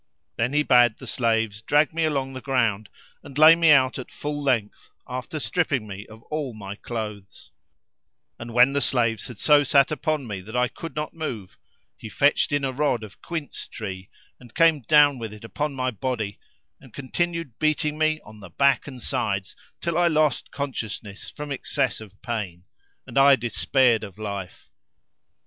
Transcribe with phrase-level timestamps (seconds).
[0.35, 2.89] Then he bade the slaves drag me along the ground
[3.21, 8.51] and lay me out at full length, after stripping me of all my clothes;[FN#350] and
[8.55, 11.55] when the slaves had so sat upon me that I could not move,
[11.95, 14.09] he fetched in a rod of quince tree
[14.39, 16.39] and came down with it upon my body,
[16.79, 22.01] and continued beating me on the back and sides till I lost consciousness from excess
[22.01, 22.63] of pain,
[23.05, 24.71] and I despaired of life.